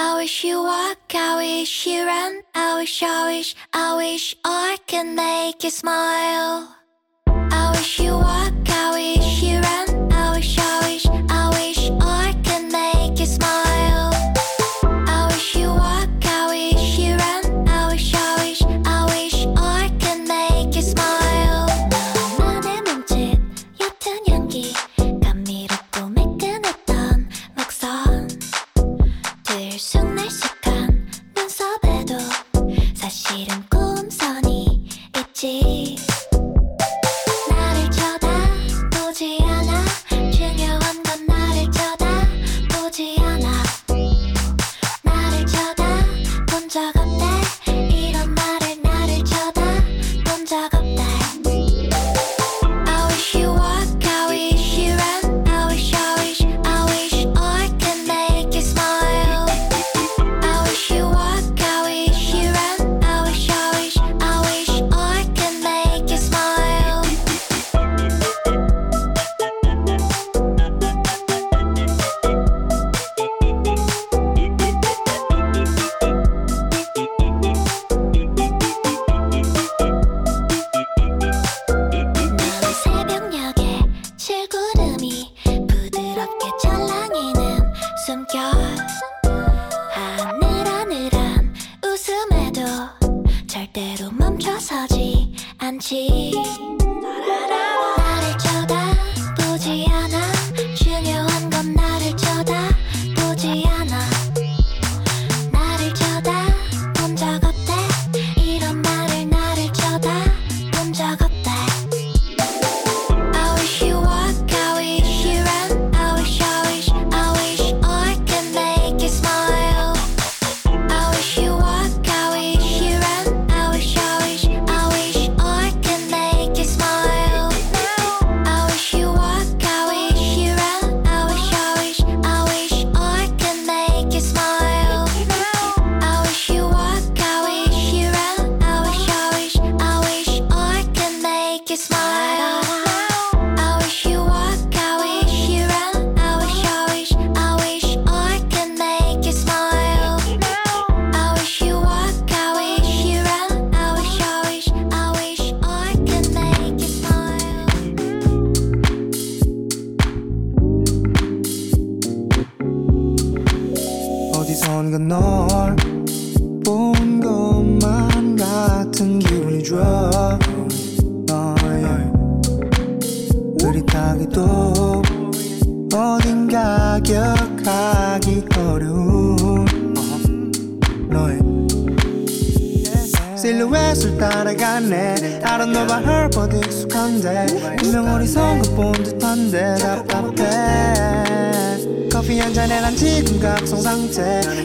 [0.00, 4.78] I wish you walk, I wish you run, I wish, I wish, I wish I
[4.86, 6.76] can make you smile.
[7.26, 8.57] I wish you walk.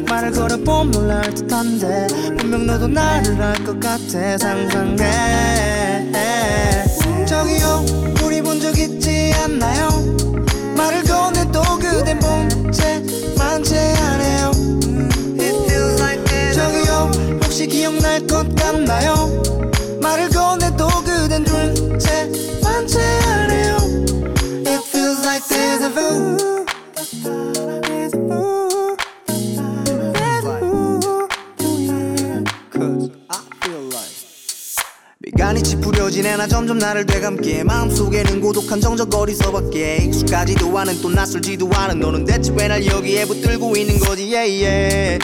[0.10, 2.08] 말을 걸어봄 놀랄 듯한데.
[2.38, 5.04] 분명 너도 나를 알 것 같아 상상해.
[7.26, 7.86] 저기요
[8.24, 9.90] 우리 본 적 있지 않나요?
[10.78, 14.52] 말을 건네도 그댄 문제만지 않아요.
[16.54, 17.12] 저기요
[17.44, 19.30] 혹시 기억날 것 같나요?
[20.02, 23.78] 말을 건네도 그댄 둘째만지 않아요.
[24.66, 26.38] It feels like déjà vu
[36.14, 39.98] 지내 나 점점 나를 되감기에 마음속에는 고독한 정적거리서밖에.
[40.06, 44.32] 익숙하지도 않은 또 낯설지도 않은 너는 대체 왜 날 여기에 붙들고 있는 거지?
[44.32, 45.18] Yeah, yeah.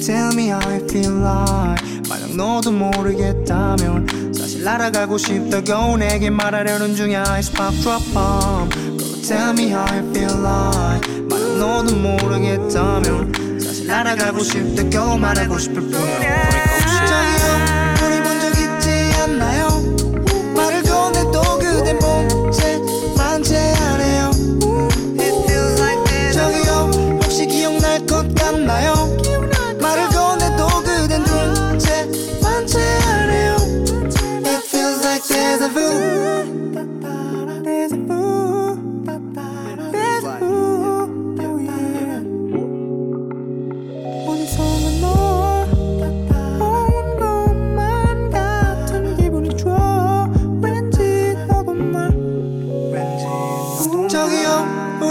[0.00, 2.08] Tell me how I feel like.
[2.08, 5.60] 만약 너도 모르겠다면 사실 날아가고 싶다.
[5.62, 8.70] 겨우 내게 말하려는 중이야 I spark drop bomb
[9.26, 11.26] Tell me how I feel like.
[11.28, 14.88] 만약 너도 모르겠다면 사실 날아가고 싶다.
[14.88, 16.67] 겨우 말하고 싶을 뿐이야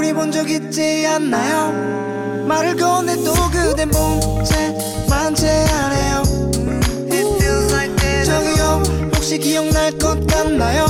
[0.08, 2.46] 이미 본 적 있지 않나요?
[2.48, 6.24] 말을 건네도 그댄 문제만 제안해요
[6.60, 6.80] 음,
[7.12, 8.84] It feels like t h 저기요
[9.14, 10.86] 혹시 기억날 것 같나요?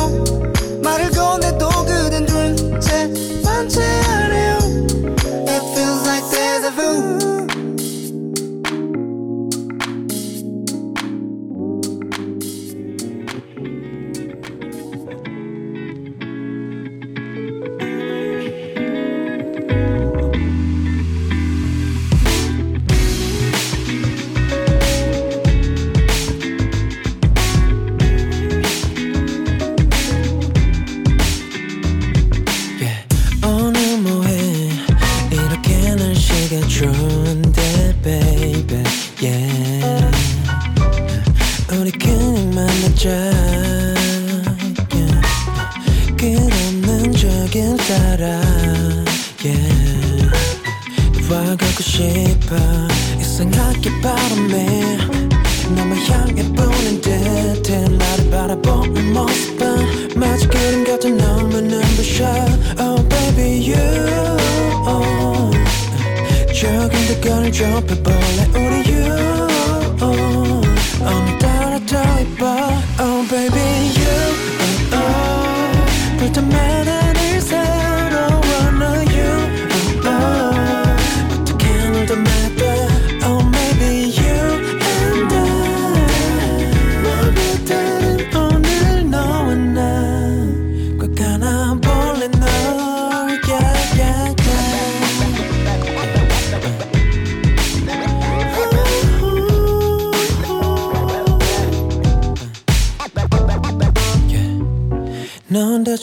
[0.83, 4.36] 말을 건네도 그댄 둘째만 제안해요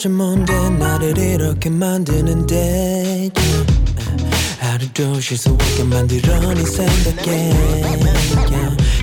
[0.05, 3.65] 대체 뭔데 나를 이렇게 만드는데 yeah.
[4.59, 7.53] 하루도 쉴수 없게 만들어 네 생각에.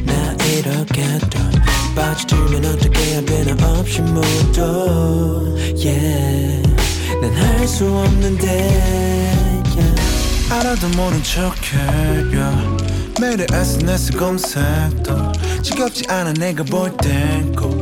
[0.05, 1.39] 나 이렇게 또
[1.97, 6.63] 빠져들면 어떻게 해야 되나 없이 묻어 yeah.
[7.21, 8.47] 난할 수 없는데
[9.75, 10.53] yeah.
[10.53, 11.79] 알아도 모른 척해
[12.33, 13.21] yeah.
[13.21, 15.33] 매일 SNS 검색도
[15.63, 17.82] 지겹지 않아 내가 볼땐꼭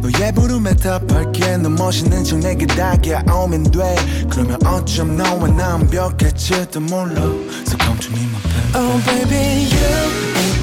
[0.13, 3.95] 너의 부름에 답할게 너 멋있는 척 내게 다가오면 돼.
[4.29, 7.21] 그러면 어쩜 너와 나 완벽할지도 몰라.
[7.65, 9.91] So come to me my baby Oh baby you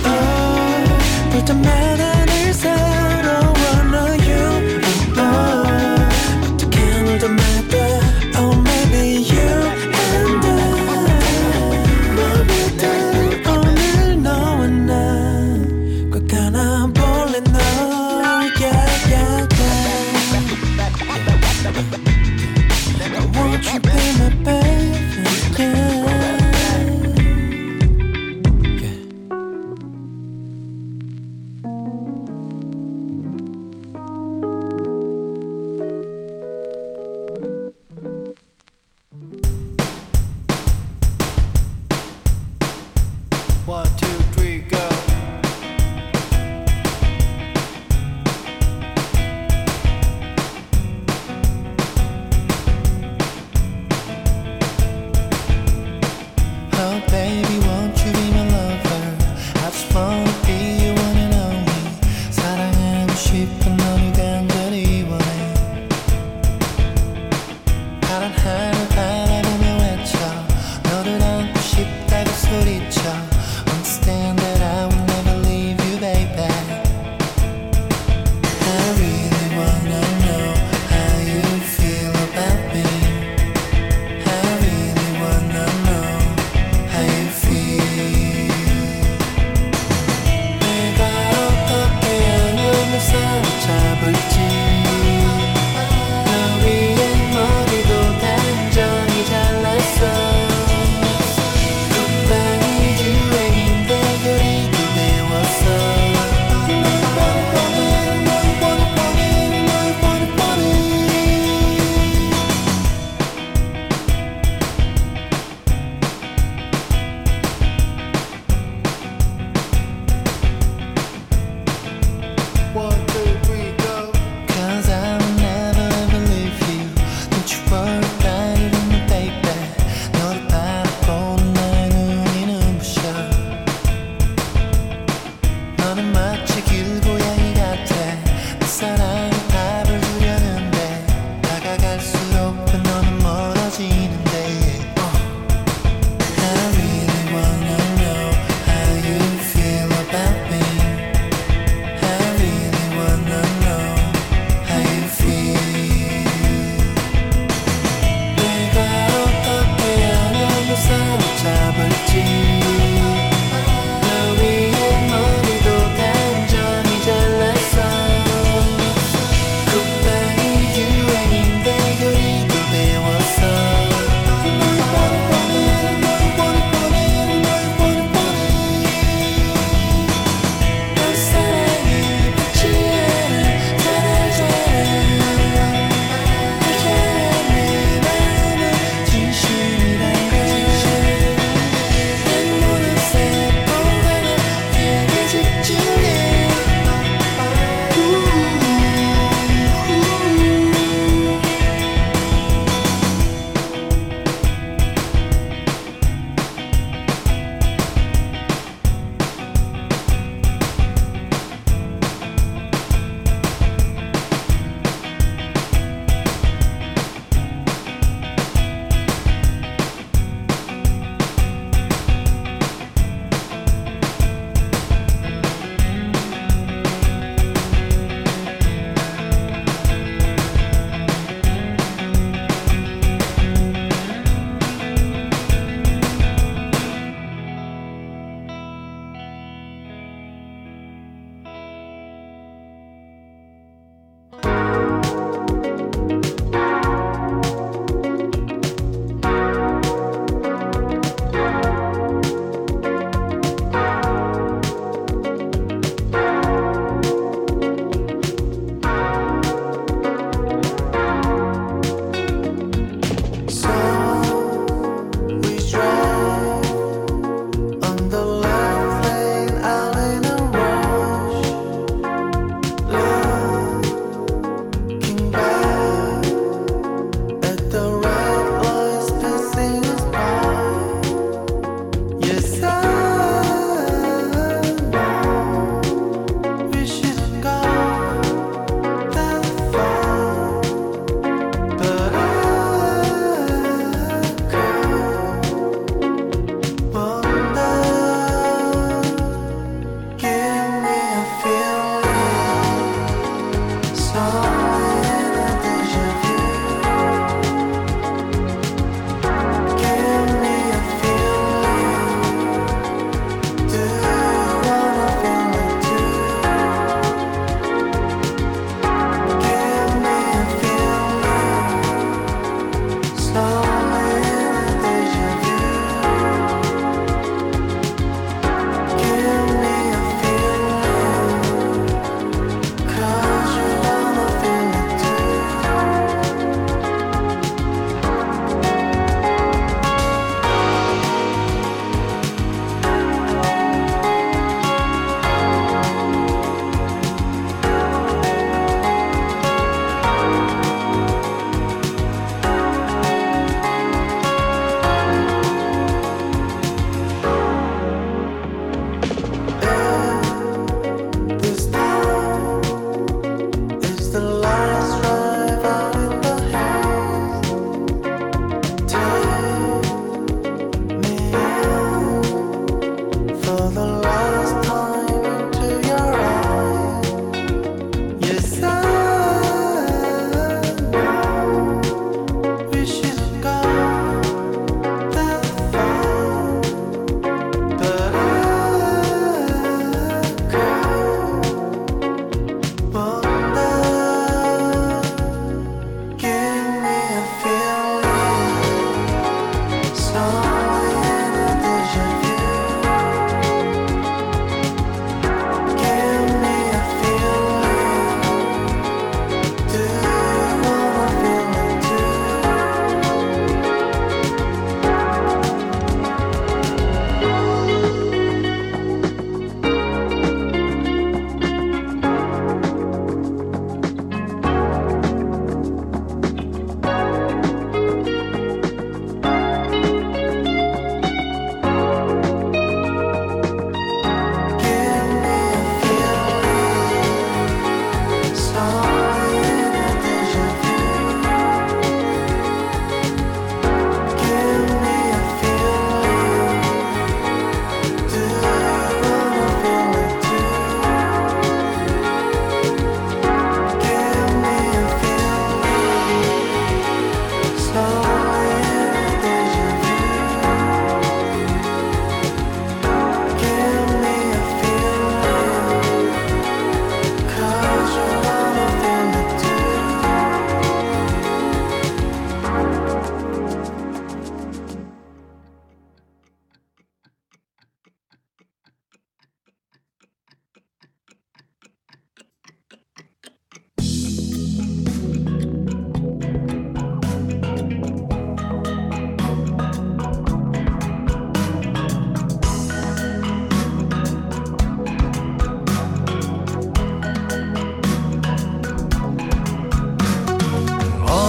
[0.06, 1.30] oh.
[1.32, 2.37] 볼 때마다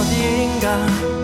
[0.00, 1.19] 어디인가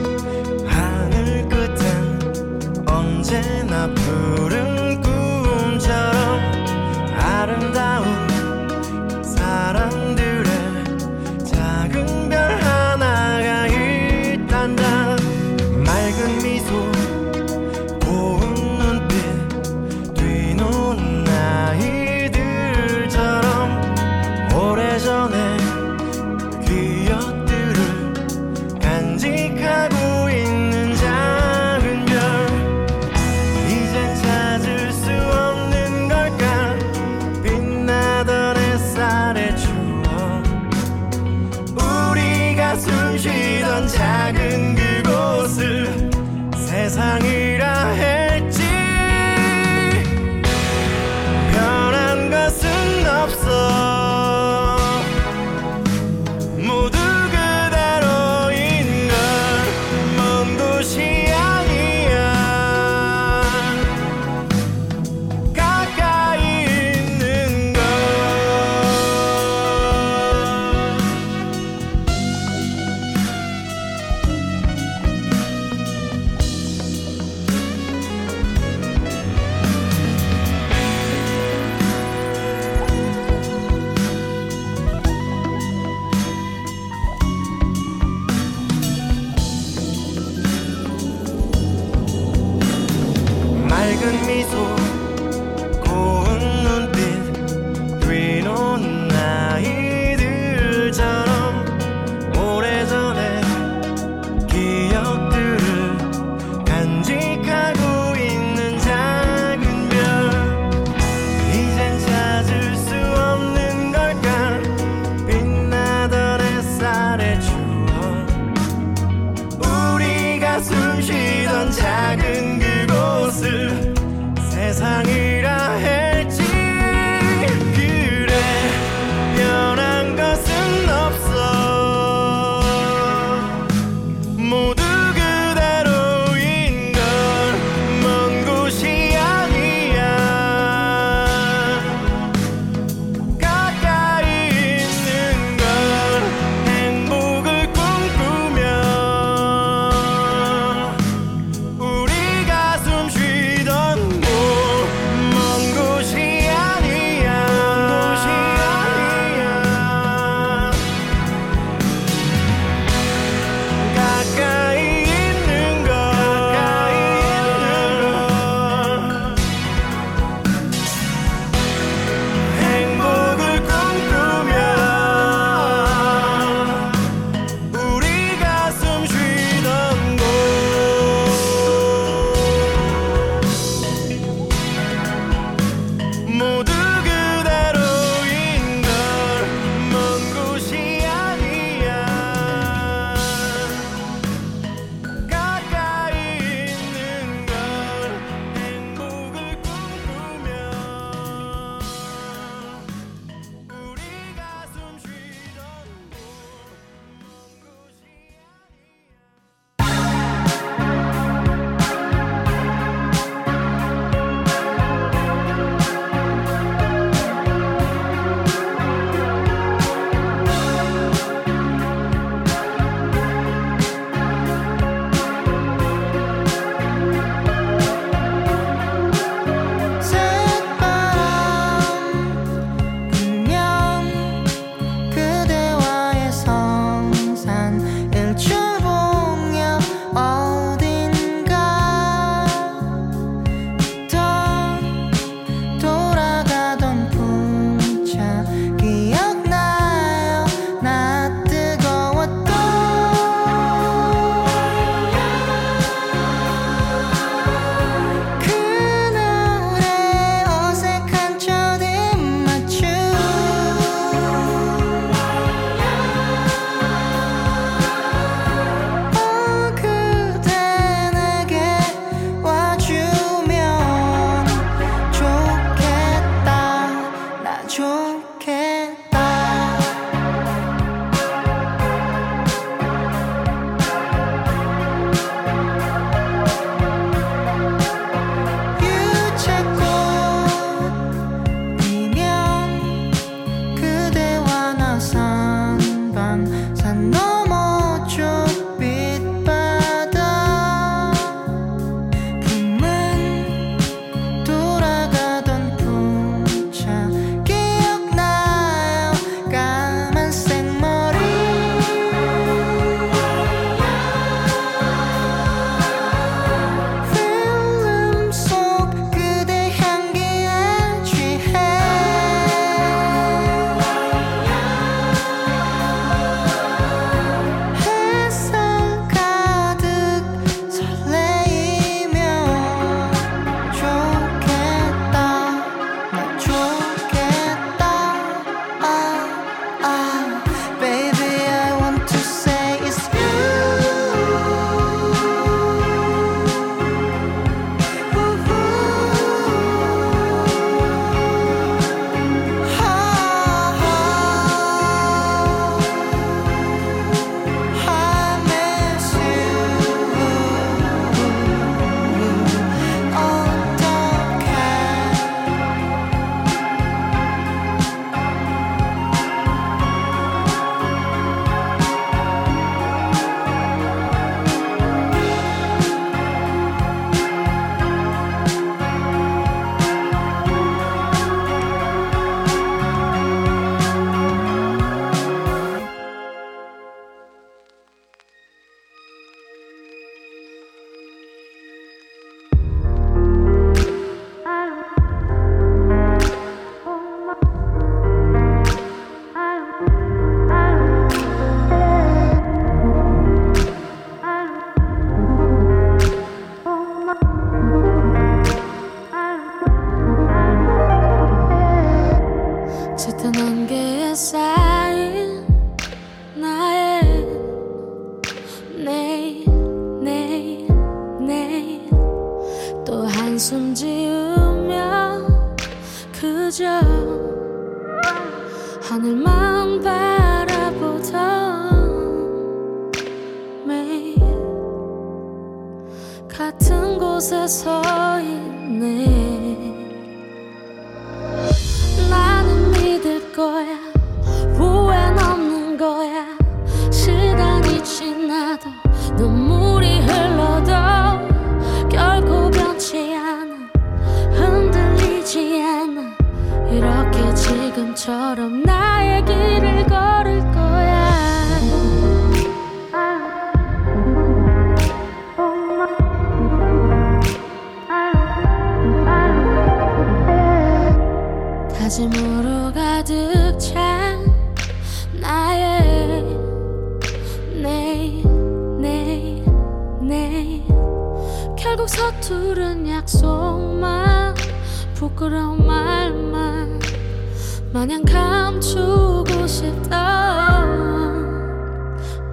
[487.87, 490.67] 그냥 감추고 싶다.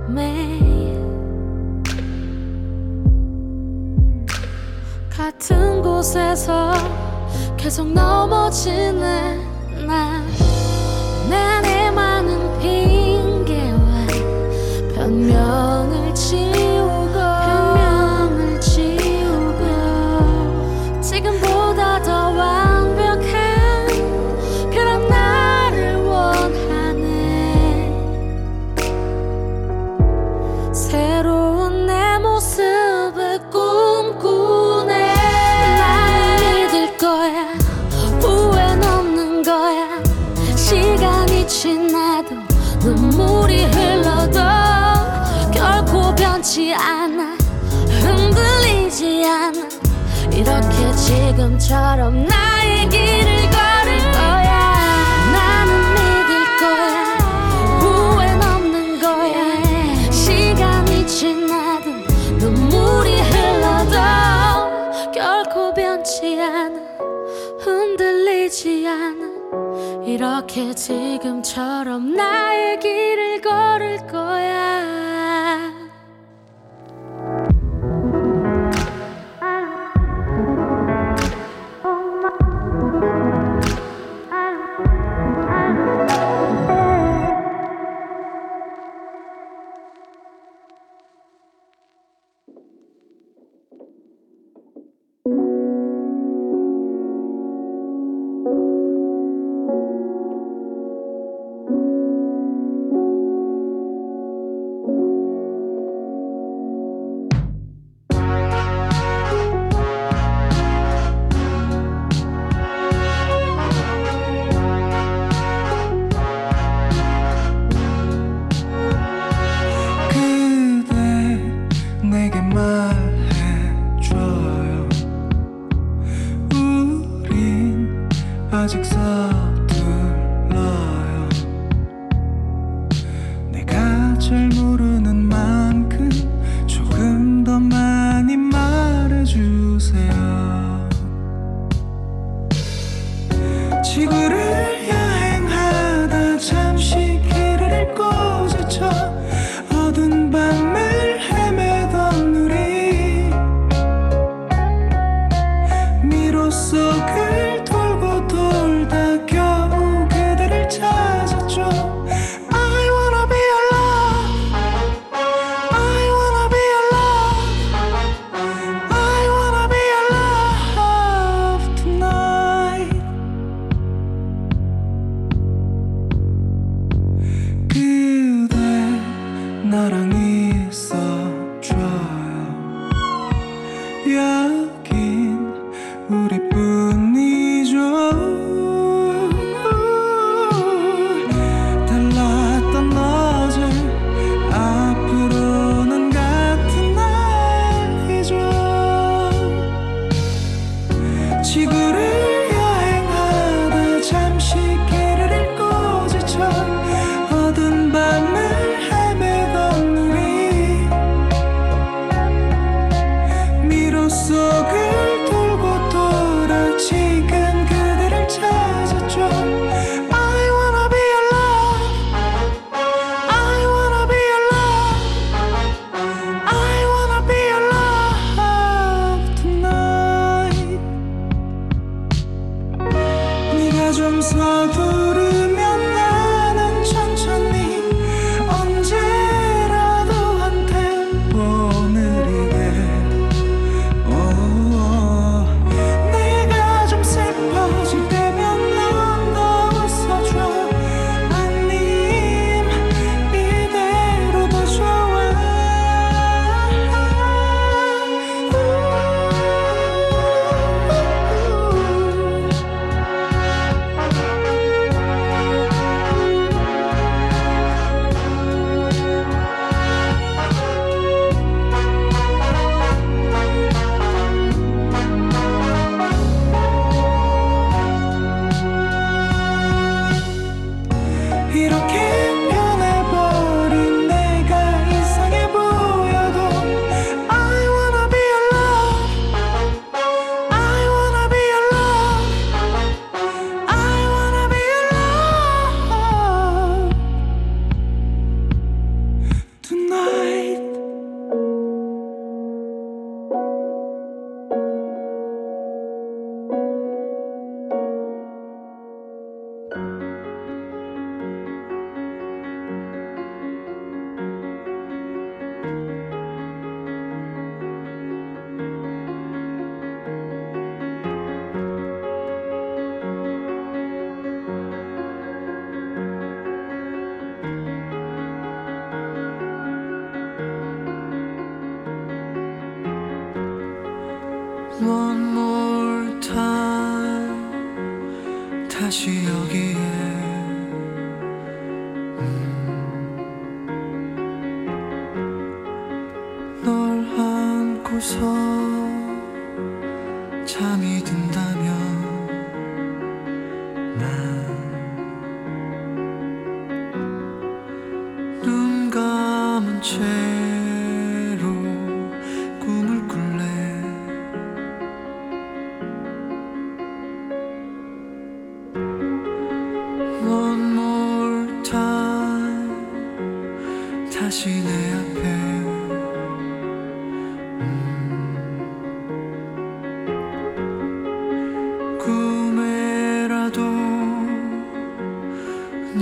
[0.07, 0.99] 매일
[5.11, 6.73] 같은 곳에서
[7.55, 10.25] 계속 넘어지는 난
[11.29, 11.72] 내내
[51.43, 54.73] 지금처럼 나의 길을 걸을 거야.
[55.33, 57.17] 나는 믿을 거야.
[57.81, 60.09] 후회는 없는 거야.
[60.09, 61.89] 시간이 지나도
[62.37, 66.79] 눈물이 흘러도 결코 변치 않아.
[67.59, 70.03] 흔들리지 않아.
[70.05, 75.12] 이렇게 지금처럼 나의 길을 걸을 거야.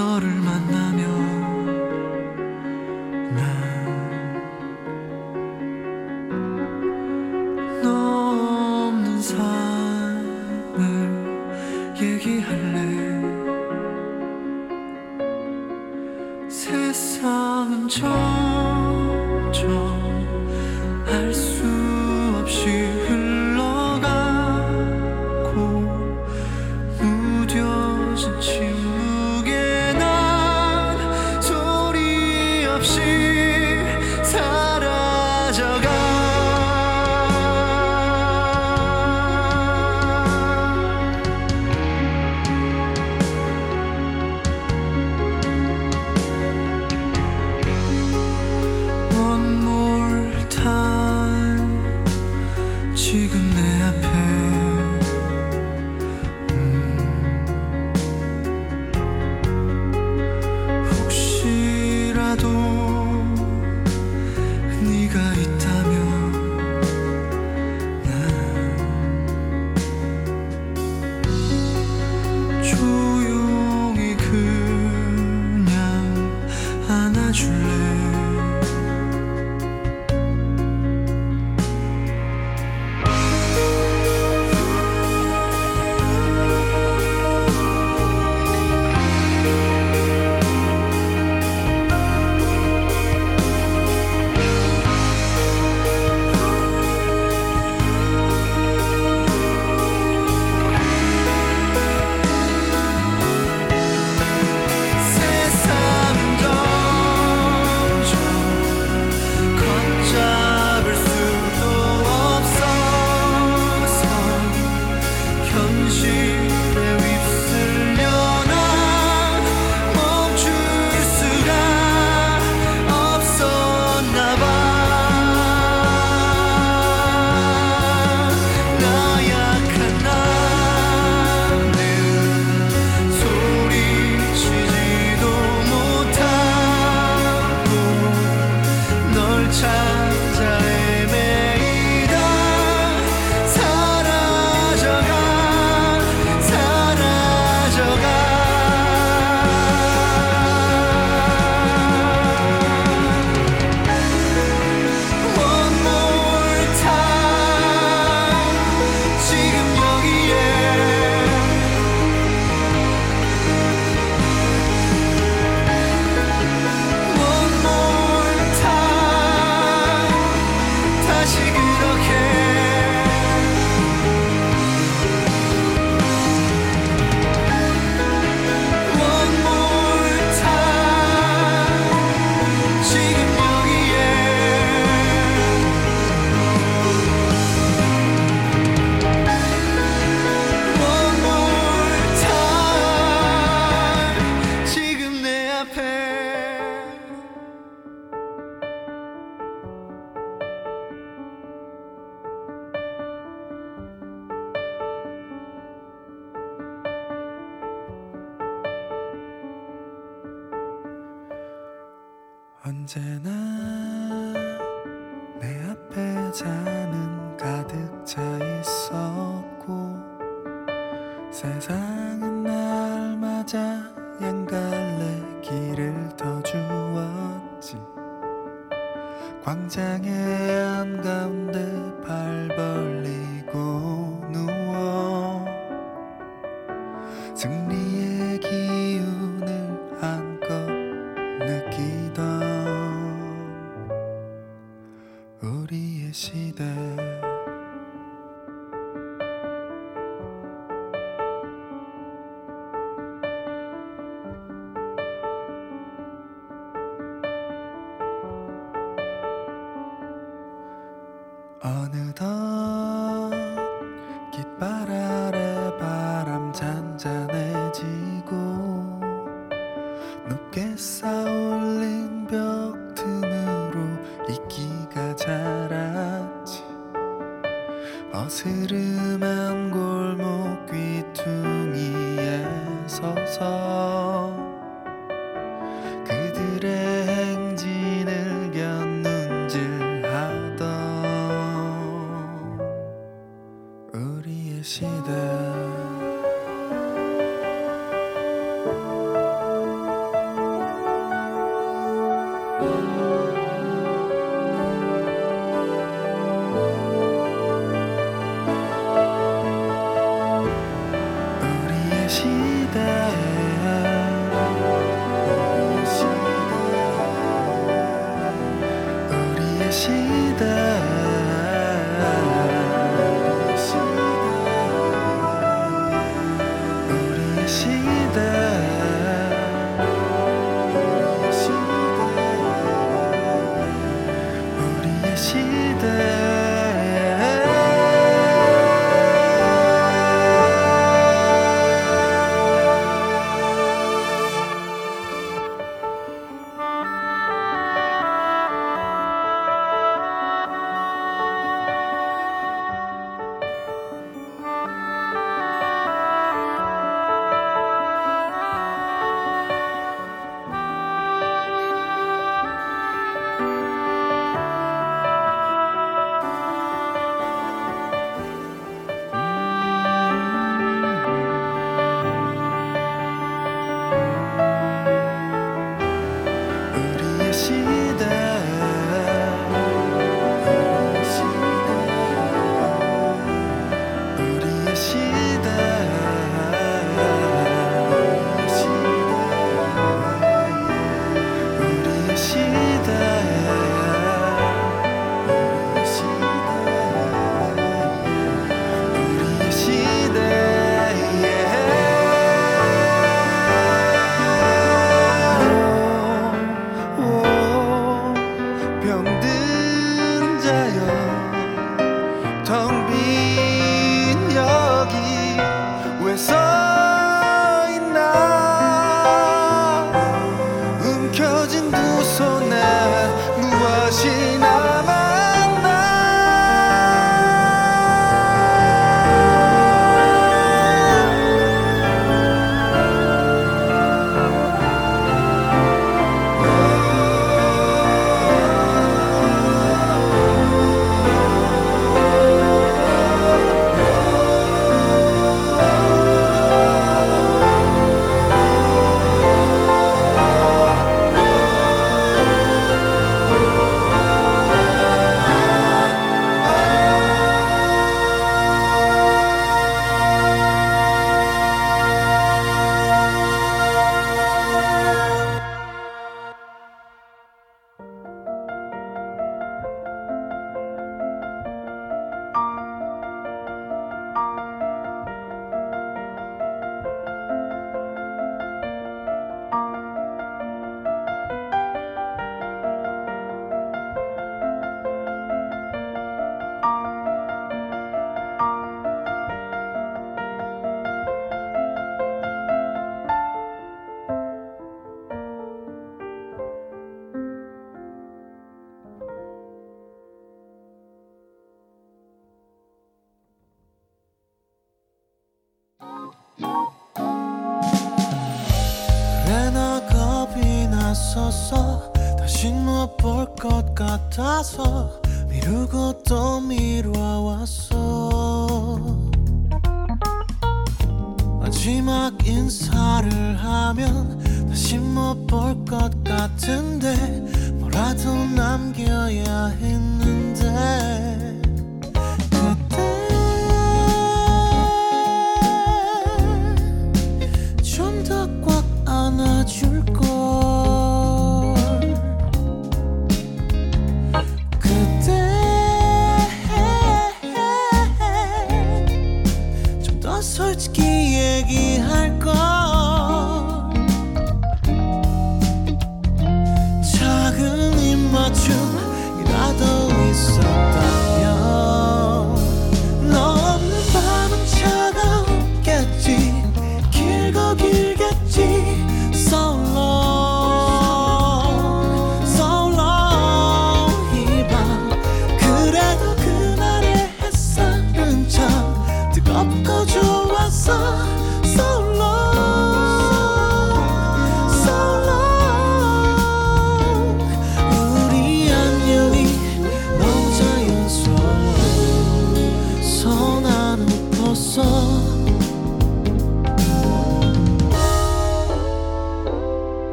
[0.00, 1.09] 너를 만나면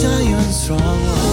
[0.00, 1.27] 너무